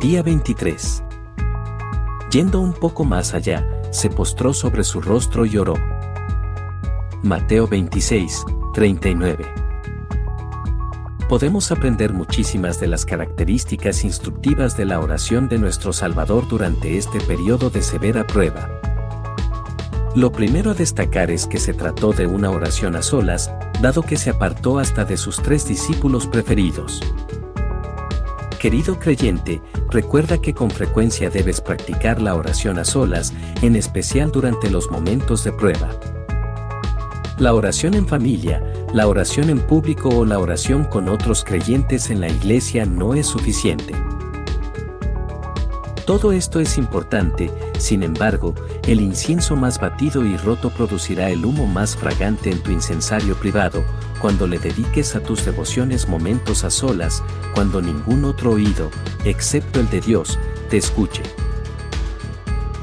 [0.00, 1.02] Día 23.
[2.30, 5.74] Yendo un poco más allá, se postró sobre su rostro y oró.
[7.24, 9.44] Mateo 26, 39.
[11.28, 17.18] Podemos aprender muchísimas de las características instructivas de la oración de nuestro Salvador durante este
[17.18, 18.70] periodo de severa prueba.
[20.14, 23.52] Lo primero a destacar es que se trató de una oración a solas,
[23.82, 27.02] dado que se apartó hasta de sus tres discípulos preferidos.
[28.58, 33.32] Querido creyente, recuerda que con frecuencia debes practicar la oración a solas,
[33.62, 35.90] en especial durante los momentos de prueba.
[37.38, 38.60] La oración en familia,
[38.92, 43.28] la oración en público o la oración con otros creyentes en la iglesia no es
[43.28, 43.94] suficiente.
[46.04, 48.56] Todo esto es importante, sin embargo,
[48.88, 53.84] el incienso más batido y roto producirá el humo más fragante en tu incensario privado,
[54.20, 57.22] cuando le dediques a tus devociones momentos a solas,
[57.54, 58.90] cuando ningún otro oído,
[59.24, 60.38] excepto el de Dios,
[60.70, 61.22] te escuche.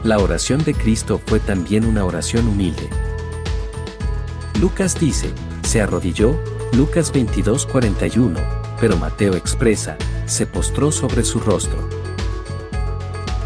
[0.04, 2.90] La oración de Cristo fue también una oración humilde.
[4.60, 5.32] Lucas dice,
[5.64, 6.40] se arrodilló,
[6.74, 8.40] Lucas 22:41,
[8.80, 11.90] pero Mateo expresa, se postró sobre su rostro.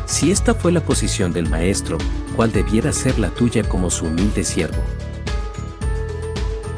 [0.06, 1.98] Si esta fue la posición del Maestro,
[2.36, 4.82] ¿cuál debiera ser la tuya como su humilde siervo?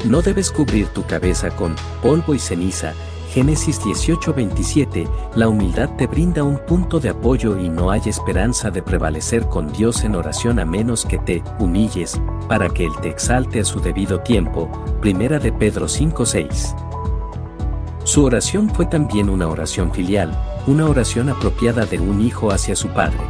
[0.04, 2.92] No debes cubrir tu cabeza con polvo y ceniza.
[3.30, 8.82] Génesis 18:27, la humildad te brinda un punto de apoyo y no hay esperanza de
[8.82, 13.60] prevalecer con Dios en oración a menos que te humilles, para que Él te exalte
[13.60, 14.68] a su debido tiempo.
[15.00, 16.74] Primera de Pedro 5:6.
[18.04, 20.36] Su oración fue también una oración filial,
[20.66, 23.22] una oración apropiada de un hijo hacia su padre.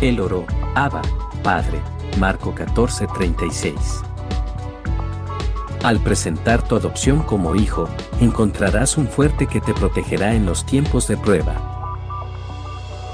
[0.00, 1.02] Él oró, Abba,
[1.44, 1.80] Padre,
[2.18, 4.07] Marco 14:36.
[5.82, 7.88] Al presentar tu adopción como hijo,
[8.20, 11.78] encontrarás un fuerte que te protegerá en los tiempos de prueba.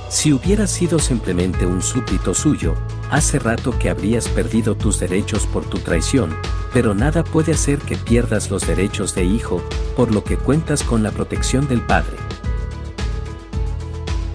[0.09, 2.75] Si hubieras sido simplemente un súbdito suyo,
[3.11, 6.35] hace rato que habrías perdido tus derechos por tu traición,
[6.73, 9.63] pero nada puede hacer que pierdas los derechos de hijo,
[9.95, 12.17] por lo que cuentas con la protección del Padre.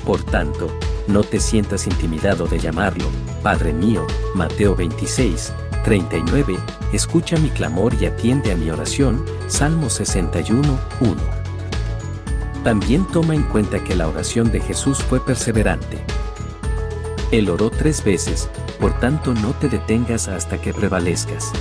[0.05, 0.69] Por tanto,
[1.07, 3.05] no te sientas intimidado de llamarlo,
[3.41, 5.51] Padre mío, Mateo 26,
[5.83, 6.57] 39,
[6.93, 11.15] escucha mi clamor y atiende a mi oración, Salmo 61, 1.
[12.63, 15.99] También toma en cuenta que la oración de Jesús fue perseverante.
[17.31, 21.51] Él oró tres veces, por tanto no te detengas hasta que prevalezcas.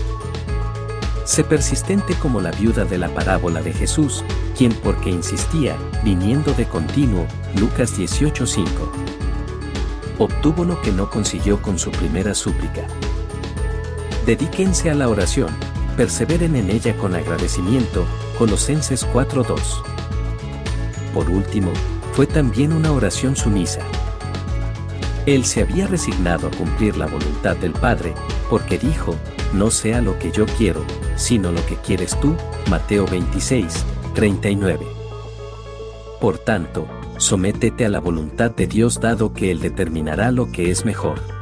[1.24, 4.24] Sé persistente como la viuda de la parábola de Jesús,
[4.56, 7.26] quien porque insistía, viniendo de continuo,
[7.56, 8.66] Lucas 18:5.
[10.18, 12.86] Obtuvo lo que no consiguió con su primera súplica.
[14.28, 15.48] Dedíquense a la oración,
[15.96, 18.04] perseveren en ella con agradecimiento,
[18.36, 19.82] Colosenses 4:2.
[21.14, 21.70] Por último,
[22.12, 23.80] fue también una oración sumisa.
[25.24, 28.12] Él se había resignado a cumplir la voluntad del Padre,
[28.50, 29.14] porque dijo,
[29.54, 30.84] no sea lo que yo quiero,
[31.16, 32.36] sino lo que quieres tú,
[32.68, 33.82] Mateo 26,
[34.14, 34.86] 39.
[36.20, 40.84] Por tanto, sométete a la voluntad de Dios dado que Él determinará lo que es
[40.84, 41.37] mejor.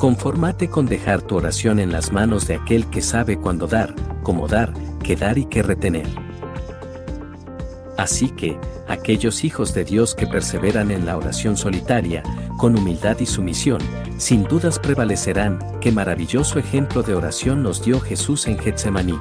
[0.00, 4.48] Conformate con dejar tu oración en las manos de aquel que sabe cuándo dar, cómo
[4.48, 4.72] dar,
[5.02, 6.06] qué dar y qué retener.
[7.98, 12.22] Así que, aquellos hijos de Dios que perseveran en la oración solitaria,
[12.56, 13.82] con humildad y sumisión,
[14.16, 19.18] sin dudas prevalecerán, qué maravilloso ejemplo de oración nos dio Jesús en Getsemaní.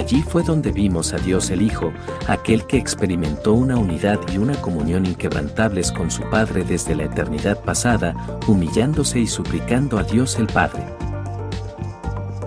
[0.00, 1.92] Allí fue donde vimos a Dios el Hijo,
[2.26, 7.60] aquel que experimentó una unidad y una comunión inquebrantables con su Padre desde la eternidad
[7.60, 8.14] pasada,
[8.46, 10.86] humillándose y suplicando a Dios el Padre.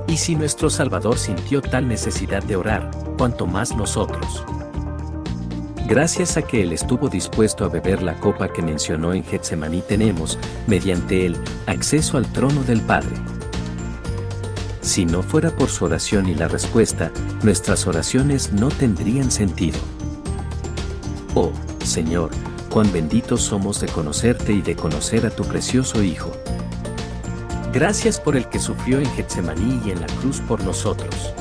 [0.07, 2.89] Y si nuestro Salvador sintió tal necesidad de orar,
[3.19, 4.43] cuanto más nosotros.
[5.87, 10.39] Gracias a que Él estuvo dispuesto a beber la copa que mencionó en Getsemaní tenemos,
[10.65, 13.15] mediante Él, acceso al trono del Padre.
[14.83, 17.09] Si no fuera por su oración y la respuesta,
[17.41, 19.79] nuestras oraciones no tendrían sentido.
[21.35, 21.53] Oh,
[21.85, 22.31] Señor,
[22.69, 26.31] cuán benditos somos de conocerte y de conocer a tu precioso Hijo.
[27.71, 31.33] Gracias por el que sufrió en Getsemaní y en la cruz por nosotros.